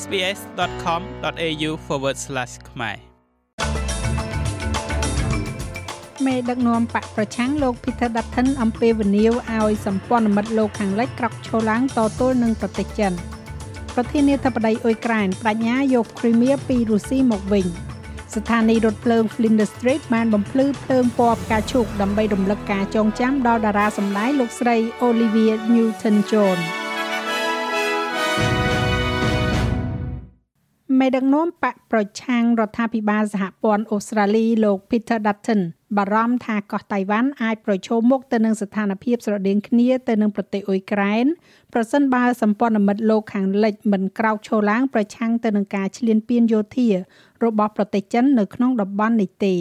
[0.00, 1.70] sbs.com.au/
[2.70, 2.96] ខ្មែរ
[6.26, 13.12] មេដឹកនាំបកប្រឆាំងលោក Peter Dutton អំពាវនាវឲ្យសម្ព័ន្ធមិត្តលោកខាងលិចក្រោកឈរឡើងតទល់នឹងប្រទេសចិន
[13.94, 17.66] ប្រធានាធិបតីអ៊ុយក្រែនបដិញ្ញាយកគ្រីមៀពីរុស្ស៊ីមកវិញ
[18.34, 24.76] ស្ថានីយ៍រថភ្លើង Flinders Street បានបំភ្លឺភ្លើងពណ៌ផ្កាឈូកដើម្បីរំលឹកការចងចាំដល់តារាសម្ដែងលោកស្រី
[25.08, 26.81] Olivia Newton-John
[31.02, 35.60] មេដឹកនាំបកប្រឆាំងរដ្ឋាភិបាលសហព័ន្ធអូស្ត្រាលីលោក Peter Dutton
[35.96, 41.26] បារម្ភថាកោះតៃវ៉ាន់អាចប្រឈមមុខទៅនឹងស្ថានភាពស្រដៀងគ្នាទៅនឹងប្រទេសអ៊ុយក្រែន
[41.72, 46.88] ប្រសិនបើសម្ព័ន្ធមិត្តលោកខាងលិចមិនក្រោកឈរឡើងប្រឆាំងទៅនឹងការឈ្លានពានយោធា
[47.44, 49.54] របស់ប្រទេសចិននៅក្នុងតំបន់នេះទេ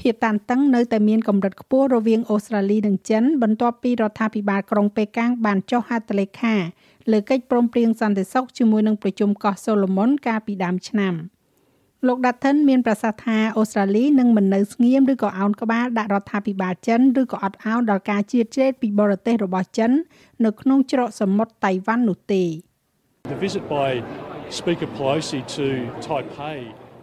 [0.00, 6.54] ភាពតានតឹងនៅតែមានកម្រិតខ្ពស់រវាងអូស្ត្រាលីនិងចិនបន្ទាប់ពីរដ្ឋាភិបាលក្រុងប៉េកាំងបានចុះហត្ថលេខា
[7.10, 11.14] លើកិច្ចព្រមព្រៀងសន្តិសុខជាមួយនឹងប្រជុំកោះសូឡូមុនកាលពីដើមឆ្នាំ
[12.06, 19.90] លោក Dutton មានប្រសាសន៍ថាអូស្ត្រាលីនឹងមិននៅស្ងៀមឬក៏អោនក្បាលដាក់រដ្ឋាភិបាលចិនឬក៏អត់ឱនដល់ការជៀតជ្រែកពីបរទេសរបស់ចិន
[20.44, 22.44] នៅក្នុងច្រកសមុទ្រតៃវ៉ាន់នោះទេ
[23.32, 23.90] The visit by
[24.58, 25.66] Speaker Pelosi to
[26.06, 26.58] Taipei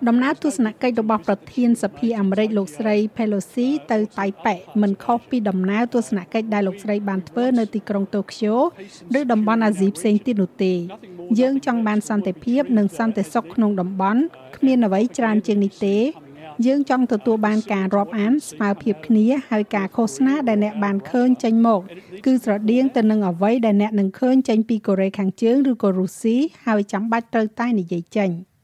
[0.08, 8.56] ដំណើរទស្សនកិច្ចរបស់ប្រធានសភាអាមេរិកលោកស្រី Pelosi ទៅតៃប៉េមិនខុសពីដំណើរទស្សនកិច្ចដែលលោកស្រីបានធ្វើនៅទីក្រុងតូក្យូ
[9.20, 10.74] ឬតំបន់អាស៊ីផ្សេងទៀតនោះទេ
[11.40, 14.22] យើងចង់បានសន្តិភាពនិងសន្តិសុខក្នុងតំបន់
[14.58, 15.98] គ្មានអ្វីច្រើនជាងនេះទេ
[16.66, 21.82] យើងចង់ទទួលបានការរាប់អានស្មើភាពគ្នាហើយការឃោសនាដែលអ្នកបានឃើញចេញមក
[22.26, 28.32] គឺស្រដៀងទៅនឹងអ្វីដែលអ្នកនឹងឃើញចេញពីកូរ៉េខាងជើងឬក៏រុស្ស៊ីហើយចាំបាច់ត្រូវតែនិយាយចេញ។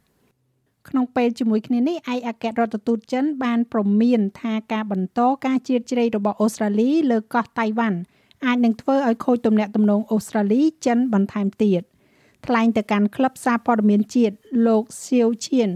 [0.89, 7.99] ក្នុងពេលជាមួយគ្នានេះឯកអគ្គរដ្ឋទូតចិនបានប្រមានថាការបន្តការជ្រៀតជ្រែករបស់អូស្ត្រាលីលើកោះតៃវ៉ាន់
[8.45, 11.81] អាចនឹងធ្វើឲ្យខូចទំនាក់ទំនងអូស្ត្រាលីចិនបន្ថែមទៀត
[12.45, 14.35] ថ្លែងទៅកាន់ក្លឹបសារព័ត៌មានជាតិ
[14.67, 15.69] លោកសៀវឈៀន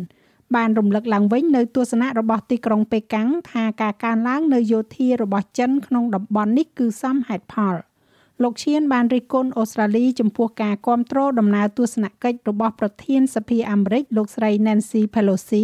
[0.56, 7.76] បានរំលឹកឡើងវិញនៅទស្សនៈរបស់ទីក្រុងប៉េកាំងថាការកើនឡើងនៅយោធារបស់ចិនក្នុងតំបន់នេះគឺសមហេតុផល។
[8.44, 15.64] លោកឈៀនបានរិះគន់អូស្ត្រាលីចំពោះការគ្រប់គ្រងដំណើរទស្សនកិច្ចរបស់ប្រធានសភាអាមេរិកលោកស្រី Nancy Pelosi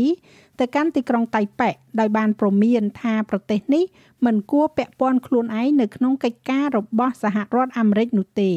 [0.60, 3.84] ទៅកាន់ទីក្រុងតៃប៉េដោយបានព្រមានថាប្រទេសនេះ
[4.26, 8.52] មិនគួរពាក់ព័ន្ធខ្លួនឯងនៅក្នុងកិច្ចការរបស់សហរដ្ឋអាមេរិកនោះទេ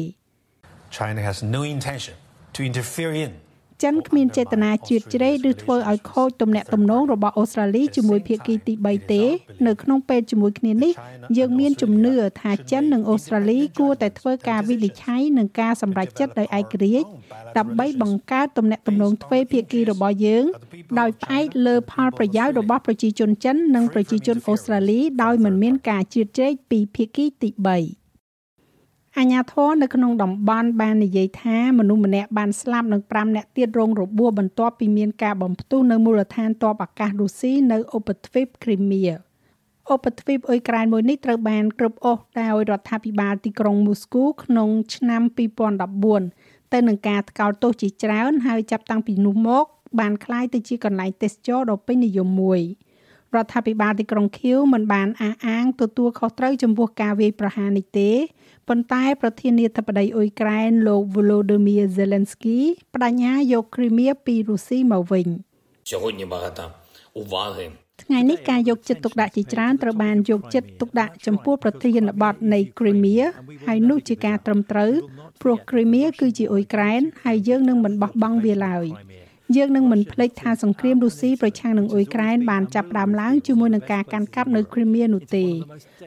[0.97, 2.15] China has no intention
[2.55, 3.31] to interfere in
[3.83, 9.23] ចិនគ្មានចេតនាជ្រៀតជ្រែកឬធ្វើឲ្យខូចទំនាក់ទំនងរបស់អូស្ត្រាលីជាមួយភាគីទី3ទេ
[9.67, 10.93] នៅក្នុងពេលជាមួយគ្នានេះ
[11.37, 17.07] យើងមានជំនឿថាចិននិងអូស្ត្រាលីគួរតែធ្វើការវិនិច្ឆ័យនិងការសម្រេចចិត្តដោយឯករាជ្យ
[17.57, 20.43] ដើម្បីបង្កើតទំនាក់ទំនងទ្វេភាគីរបស់យើង
[20.99, 28.04] ដោយផ្អែកលើផលប្រយោជន៍របស់ប្រជាជនចិននិងប្រជាជនអូស្ត្រាលីដោយមិនមានការជ្រៀតជ្រែកពីភាគីទី3
[29.19, 39.03] អាញាធរនៅក្នុងតំបន់បាននិយាយថាមនុស្សម្នាក់បានស្លាប់និង5នាក់ទៀតរងរបួសបន្ទាប់ពីមានការបំផ្ទុះនៅមូលដ្ឋានទ័ពអាកាសរុស្ស៊ីនៅឧបទ្វីបគ្រីមៀ
[39.93, 45.21] ឧបទ្វីបអ៊ុយក្រែនមួយនេះត្រូវបានគ្រប់អស់ដោយរដ្ឋាភិបាលទីក្រុងមូស្គូក្នុងឆ្នាំ
[45.97, 49.65] 2014ទៅនឹងការថ្កោលទោសជាច្រើនហើយចាប់តាំងពីនោះមក
[49.99, 52.61] បានក្លាយទៅជាកន្លែងទេសចរដ៏ពេញនិយមមួយ។
[53.36, 58.10] រដ្ឋាភិបាលទីក្រុងខៀវមិនបានអះអាងទទួលខុសត្រូវចំពោះការវាយប្រហារនេះទេ
[58.68, 62.58] ប៉ុន្តែប្រធានាធិបតីអ៊ុយក្រែនលោក Volodymyr Zelensky
[62.94, 65.28] បដិញ្ញាយកគ្រីមៀពីរុស្ស៊ីមកវិញ
[65.90, 66.62] Сьогодні багато
[67.20, 67.66] уваги
[68.02, 73.16] ថ្ងៃនេះការយកចិត្តទុកដាក់ជាច្រើនត្រូវបានយកចិត្តទុកដាក់ចំពោះប្រធានបទនៃគ្រីមៀ
[73.66, 74.92] ហើយនោះជាការត្រឹមត្រូវ
[75.42, 78.86] ព្រោះគ្រីមៀគឺជាអ៊ុយក្រែនហើយយើងនឹងមិនបោះបង់វាឡើយ
[79.53, 85.45] យើងនឹងមិនភ្លេចថាសង្គ្រាមរុស្ស៊ីប្រឆាំងនឹងអ៊ុយក្រែនបានចាប់ផ្ដើមឡើងជាមួយនឹងការកាន់កាប់នៅគ្រីមៀនោះទេ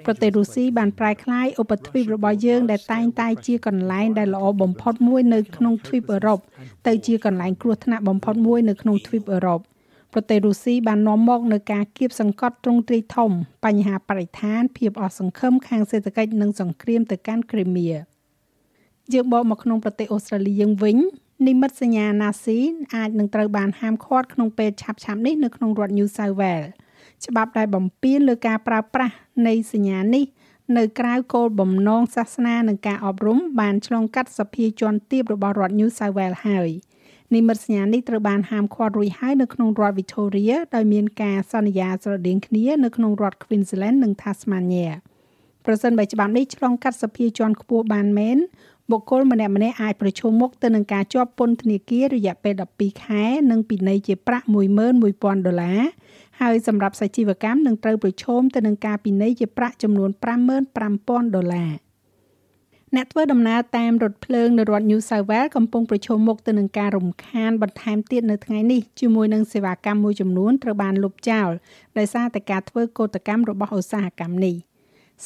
[0.07, 6.39] ប្រទេសរុស្ស៊ីបានប្រែក្លាយឧបទ្វីបរបស់យើងដែលតែងតែជាកន្លែងដែលល្អបំផុតមួយនៅក្នុងទ្វីបអឺរ៉ុប
[6.87, 9.61] ទៅជាកន្លែងគ្រោះថ្នាក់បំផុតមួយនៅក្នុងទ្វីបអឺរ៉ុប
[10.13, 13.31] ប្រទេសរុស្ស៊ីបាននាំមកនូវការគៀបសង្កត់ទ្រង់ទ្រាយធំ
[13.65, 17.89] បញ្ហាបរិស្ថានភាពអស់សង្ឃឹមខាងសេដ្ឋកិច្ចនិងសង្គ្រាមទៅកាន់គ្រីមៀ
[19.13, 20.97] យើងបកមកក្នុងប្រទេសអូស្ត្រាលីយើងវិញ
[21.47, 22.59] និមិត្តសញ្ញា Nazi
[22.95, 26.71] អាចនឹងត្រូវបានហាមឃាត់ក្នុងពេលឆាប់ៗនេះនៅក្នុងរដ្ឋ New South Wales
[27.27, 29.15] ច្បាប់ដែលបំពានលើការប្រើប្រាស់
[29.47, 30.25] នៃសញ្ញានេះ
[30.79, 36.71] នៅក្រៅគោលបំណងសាសនានិងការអប់រំបានឆ្លងកាត់សភាជាន់ទាបរបស់រដ្ឋ New South Wales ហើយ
[37.35, 44.91] និមិត្តសញ្ញានេះត្រូវបានហាមឃាត់រួចហើយនៅក្នុងរដ្ឋ Victoria ដោយមានការសន្យាស្រដៀងគ្នានៅក្នុងរដ្ឋ Queensland និង Tasmania
[45.65, 48.39] ប្រសិនបើច្បាប់នេះឆ្លងកាត់សភាជាន់ខ្ពស់បានមែន
[48.93, 54.47] បុគ្គលម្នាក់ម្នាក់អាចប្រឈមមុខទៅនឹងការជាប់ពន្ធនាគាររយៈពេល12ខែនិងពិន័យជាប្រាក់
[54.95, 55.81] 11000ដុល្លារ
[56.41, 60.11] ហើយសម្រាប់សាជីវកម្មនឹងត្រូវប្រឈមទៅនឹងការពិន័យជាប្រាក់ចំនួន
[60.73, 61.73] 55000ដុល្លារ
[62.97, 71.51] អ្នកធ្វើដំណើរតាមរថភ្លើងនៅរដ្ឋ New South Wales កំពុងប្រឈមមុខទៅនឹងការរំខានបន្ថែមទៀតនៅថ្ងៃនេះជាមួយនឹងសេវាកម្មមួយចំនួនត្រូវបានលុបចោល
[71.99, 74.55] ដោយសារតែការធ្វើកោតកម្មរបស់ឧស្សាហកម្មនេះ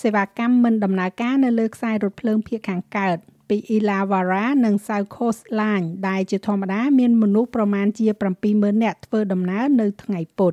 [0.01, 3.19] សេវាកម្មមិនដំណើរការនៅលើខ្សែរថភ្លើងភាគខាងកើត
[3.49, 8.05] ពី Illawarra និង South Coast Line ដែលជាធម្មតាមានមនុស្សប្រមាណជា
[8.45, 10.53] 70000នាក់ធ្វើដំណើរនៅថ្ងៃពុធ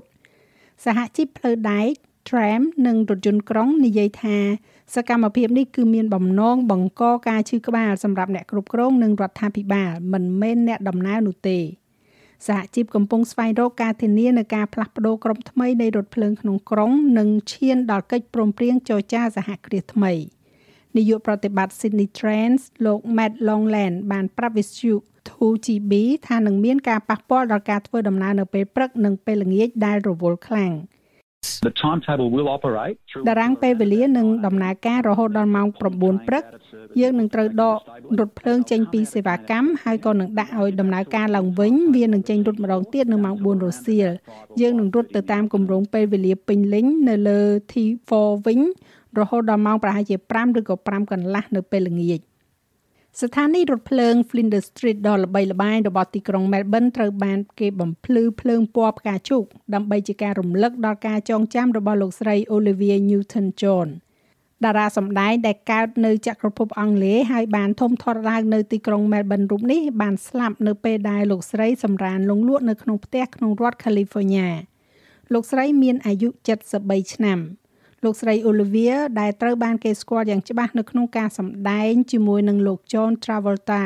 [0.86, 1.89] សហជីពផ្លូវដែក
[2.30, 4.38] tram និងរថយន្តក្រុងនិយាយថា
[4.95, 11.59] សកម្មភាពនេះគឺមានបំណងបង្កការឈឺក្បាលសម្រាប់អ្នកគ្រប់គ្រងនិងរដ្ឋាភិបាលមិនមែនអ្នកដំណើរនោះទេ
[12.47, 20.13] សហជីពកំពុងស្វែងរកការធានានៅការផ្លាស់ប្តូរក្រុមថ្មីនៃរថភ្លើងក្នុងក្រុង និងឈានដល់កិច្ចព្រមព្រៀងចរចាសហគ្រាសថ្មី
[20.97, 24.94] នាយកប្រតិបត្តិ Sydney Trans លោក Matt Longland បានប្រាប់វិទ្យុ
[25.30, 25.94] 2GB
[26.27, 30.74] ថានឹងមានការប៉ះពាល់ដល់ការធ្វើដំណើរនៅពេលព្រឹកនិងពេលល្ងាចដែលរវល់ខ្លាំង។
[31.68, 32.95] The timetable will operate
[33.30, 35.80] តារាងពេលវេលានឹងដំណើរការរហូតដល់ម៉ោង9
[36.27, 36.44] ព្រឹក
[37.01, 37.80] យើងនឹងត្រូវដក
[38.19, 44.09] រថភ្លើងចេញពីសេវាកម្មហើយក៏នឹងដាក់ឲ្យដំណើរការឡើងវិញវានឹងចេញរថម្ដងទៀតនៅម៉ោង4រសៀល
[44.62, 47.39] យើងនឹងរត់ទៅតាមគម្រោងពេលវេលាពេញលេញនៅលើ
[47.71, 48.12] T4
[48.45, 48.59] វិញ
[49.19, 52.19] រហូតដល់ម៉ោងប្រហែលជា5ឬក៏5កន្លះនៅពេលល្ងាច
[53.21, 63.89] ស្ថានីយ៍រថភ្លើង Flinders Street ដ៏ល្បីល្បាញរបស់ទីក្រុង Melbourne ត្រូវបានគេបំភ្លឺភ្លើងពណ៌ផ្កាឈូកដើម្បីជាការរំលឹកដល់ការចងចាំរបស់លោកស្រី Olivia Newton-John
[64.63, 74.47] តារាសម្ដែងដែលកើតនៅចក្រភពអង់គ្លេសហើយបានធំធាត់ឡើងនៅទីក្រុង Melbourne រូបនេះបានស្លាប់នៅពេលដែលលោកស្រីសម្រានលងលក់នៅក្នុងផ្ទះក្នុងរដ្ឋ California
[75.33, 76.29] លោកស្រីមានអាយុ
[76.71, 77.39] 73ឆ្នាំ។
[78.04, 83.84] លោកស្រី Olivia ដែលត្រូវបានគេស្គាល់យ៉ាងច្បាស់នៅក្នុងការសម្ដែងជាមួយនឹងលោក John Travolta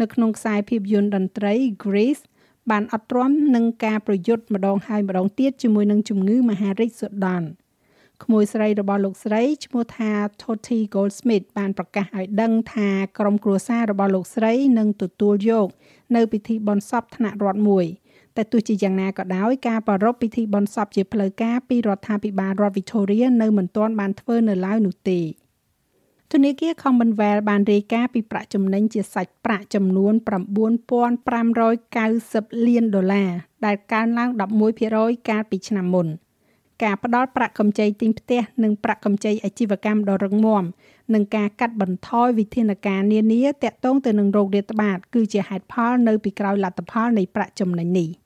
[0.00, 2.22] នៅក្នុងខ្សែភាពយន្តតន្ត្រី Grease
[2.70, 7.46] បានអត់ទ្រាំនឹងការប្រយុទ្ធម្ដងហើយម្ដងទៀតជាមួយនឹងជំងឺមហារីកសុដន់
[8.24, 10.10] ក្មួយស្រីរបស់លោកស្រីឈ្មោះថា
[10.42, 12.88] Toti Goldsmith បានប្រកាសឲ្យដឹងថា
[13.18, 15.68] ក្រុមគ្រួសាររបស់លោកស្រីនឹងទទួលយក
[16.16, 17.86] នៅពិធីបុណ្យសពថ្នាក់រដ្ឋមួយ។
[18.36, 25.20] តែទោះជាយ៉ាងណាក៏ដោយការប្រារព្ធពិធីបុណ្យសពជាផ្លូវការពីរដ្ឋាភិបាលរដ្ឋ Victoria នៅមិនទាន់បានធ្វើនៅឡើយនោះទេ
[26.32, 30.26] ធនាគារ Commonwealth បានរាយការណ៍ពីប្រាក់ចំណេញជាសាច់ប្រាក់ចំនួន9590
[32.66, 33.30] លានដុល្លារ
[33.64, 34.28] ដែលកើនឡើង
[34.80, 36.08] 11%កាលពីឆ្នាំមុន
[36.82, 40.64] ការផ្ដល់ប្រាក់កម្ចីទិញផ្ទះនិងប្រាក់កម្ចីអាជីវកម្មដ៏រឹងមាំ
[41.14, 48.10] និងការកាត់បន្ថយវិធានការនានាទាក់ទងទៅនឹងโรគរាតត្បាត គឺជាហេតុផលនៅពីក្រោយលទ្ធផលនៃប្រាក់ចំណេញនេះ។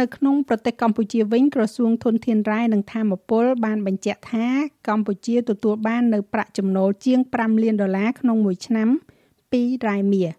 [0.00, 4.46] នៅក្នុងប្រទេសកម្ពុជាវិញក្រសួងធនធានរ៉ែនិងធម្មពលបានបញ្ជាក់ថា
[4.88, 8.88] កម្ពុជាទទួលបាននៅប្រាក់ចំណូលជាង5លានដុល្លារក្នុងមួយឆ្នាំ
[9.52, 10.32] ពីរ៉ែមាស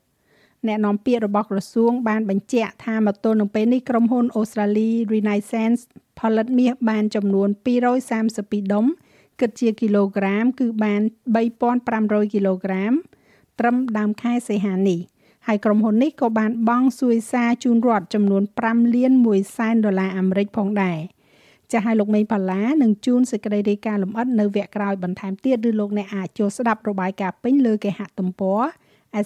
[0.68, 5.82] អ្នកនាំពាក្យរបស់ក្រសួងបានបញ្ជាក់ថាមកទល់នឹងពេលនេះក្រុមហ៊ុនអូស្ត្រាលី Renaissance
[6.20, 7.50] ផលិតមាសបានចំនួន
[8.10, 8.86] 232ដុំ
[9.40, 11.02] គិតជាគីឡូក្រាម គឺបាន
[11.68, 12.94] 3500គីឡូក្រាម
[13.60, 15.00] ត្រឹមដើមខែសីហានេះ
[15.48, 21.00] ហើយក្រុមហ៊ុននេះក៏បានបង់សួយសារជូនរដ្ឋចំនួន5លាន1សែនដុល្លារអាមេរិកផងដែរ
[21.72, 28.62] ចាស់ឲ្យលោកមេងផល្លានឹងជួនសេចក្តីរាយការណ៍លម្អិតនៅវគ្គក្រោយបន្ថែមទៀតឬលោកអ្នកអាចចូលស្ដាប់របាយការណ៍ពេញលើគេហទំព័រ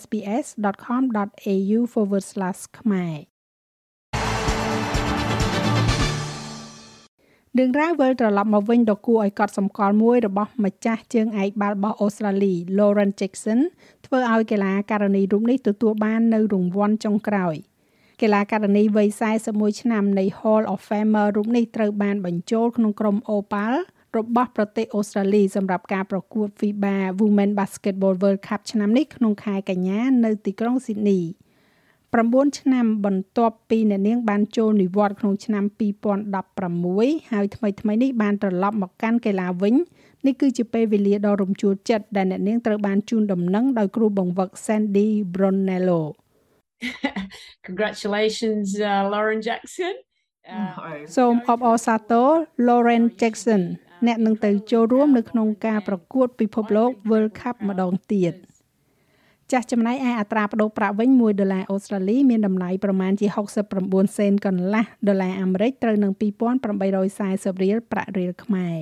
[0.01, 1.79] sps.com.au/
[2.79, 3.36] ខ្មែរ
[7.57, 13.59] រឿងរ៉ាវវិលត្រឡប់មកវិញដល់គួរឲ្យកត់សម្គាល់មួយរបស់ម្ចាស់ជើងឯកបាល់បោះអូស្ត្រាលី Lauren Jackson
[14.05, 17.55] ធ្វើឲ្យកីឡាករនីរូបនេះទទួលបាននៅរង្វាន់ចុងក្រោយ
[18.21, 19.07] កីឡាករនីវ័យ
[19.45, 23.73] 41ឆ្នាំនៃ Hall of Famer រូបនេះត្រូវបានបញ្ចូលក្នុងក្រុម Opal
[24.17, 31.23] របស់ប្រទេសអូស្ត្រាលីសម្រាប់ការប្រកួត FIBA Women Basketball World Cup ឆ្នាំនេះក្នុងខែកញ្ញានៅទីក្រុង Sydney
[32.15, 35.63] 9ឆ្នាំបន្ទាប់ពីអ្នកនាងបានចូលនិវត្តន៍ក្នុងឆ្នាំ
[36.47, 39.75] 2016ហើយថ្មីថ្មីនេះបានត្រឡប់មកកាន់កីឡាវិញ
[40.25, 46.01] នេះគឺជាពេលវេលាដ៏រំជួលចិត្តដែលអ្នកនាងត្រូវបានជូនដំណឹងដោយគ្រូបង្វឹក Sandy Brunello
[47.67, 49.95] Congratulations uh, Lauren Jackson
[51.15, 52.29] សូមអបអរសាទរ
[52.67, 53.61] Lauren Jackson
[54.07, 58.33] អ្នកនឹងទៅចូលរួមនៅក្នុងការប្រកួតពិភពលោក World Cup ម្ដងទៀត។
[59.51, 63.27] ចាស់ចំណែកឯអត្រាប្តូរប្រាក់វិញ1ដុល្លារអូស្ត្រាលីមានតម្លៃប្រមាណជា
[63.73, 68.77] 69សេនកន្លះដុល្លារអាមេរិកត្រូវនឹង2840រៀលប្រាក់រៀលខ្មែរ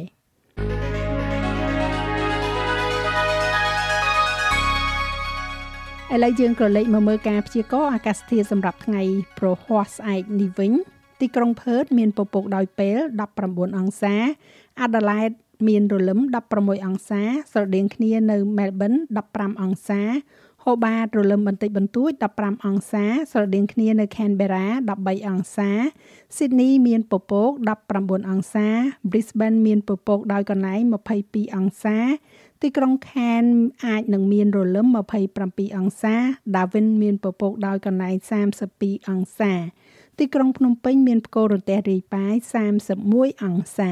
[6.14, 9.02] ឥឡូវយើងក៏លេខមកមើលការព្យាករណ៍អាកាសធាតុសម្រាប់ថ្ងៃ
[9.40, 10.72] ប្រហ័សស្អែកនេះវិញ
[11.22, 12.98] ទីក្រុងផឺតមានពពកដោយពេល
[13.38, 14.16] 19អង្សា
[14.82, 15.30] អាដាលេដ
[15.68, 16.20] មានរលឹម
[16.54, 17.22] 16អង្សា
[17.54, 18.94] ស្រដៀងគ្នានៅមែលប៊ន
[19.28, 20.02] 15អង្សា
[20.68, 24.66] ហូបាតរលឹមបន្តិចបន្តួច15អង្សាស្រដៀងគ្នានៅ Canberra
[25.00, 25.70] 13អង្សា
[26.36, 27.52] Sydney មានពពក
[27.90, 28.68] 19អង្សា
[29.10, 30.80] Brisbane មានពពកដោយកន្លែង
[31.18, 31.98] 22អង្សា
[32.62, 33.44] ទីក្រុងខាន
[33.86, 34.88] អាចនឹងមានរលឹម
[35.36, 36.16] 27អង្សា
[36.58, 38.16] ដាវិនមានពពកដោយកន្លែង
[38.62, 39.54] 32អង្សា
[40.20, 42.36] ទីក្រុងភ្នំពេញមានផ្គររន្ទះរាយប៉ាយ
[42.90, 43.82] 31អង្ស